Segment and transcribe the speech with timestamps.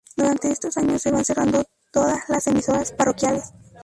[0.17, 3.53] Durante estos años se van cerrando todas las emisoras parroquiales.